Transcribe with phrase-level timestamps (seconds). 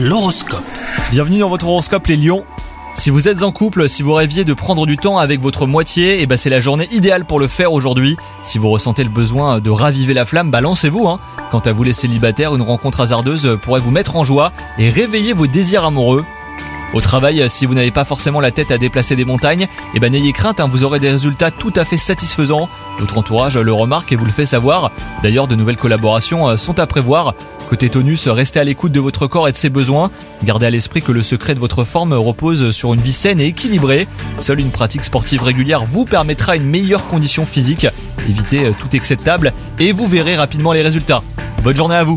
[0.00, 0.62] L'horoscope.
[1.10, 2.44] Bienvenue dans votre horoscope les lions.
[2.94, 6.22] Si vous êtes en couple, si vous rêviez de prendre du temps avec votre moitié,
[6.22, 8.16] et ben c'est la journée idéale pour le faire aujourd'hui.
[8.44, 11.08] Si vous ressentez le besoin de raviver la flamme, balancez-vous.
[11.08, 11.18] Hein.
[11.50, 15.32] Quant à vous les célibataires, une rencontre hasardeuse pourrait vous mettre en joie et réveiller
[15.32, 16.24] vos désirs amoureux.
[16.94, 20.10] Au travail, si vous n'avez pas forcément la tête à déplacer des montagnes, eh ben
[20.10, 22.68] n'ayez crainte, hein, vous aurez des résultats tout à fait satisfaisants.
[22.98, 24.90] Votre entourage le remarque et vous le fait savoir.
[25.22, 27.34] D'ailleurs, de nouvelles collaborations euh, sont à prévoir.
[27.68, 30.10] Côté tonus, restez à l'écoute de votre corps et de ses besoins.
[30.42, 33.46] Gardez à l'esprit que le secret de votre forme repose sur une vie saine et
[33.46, 34.08] équilibrée.
[34.38, 37.86] Seule une pratique sportive régulière vous permettra une meilleure condition physique.
[38.26, 41.22] Évitez euh, tout excès de table et vous verrez rapidement les résultats.
[41.62, 42.16] Bonne journée à vous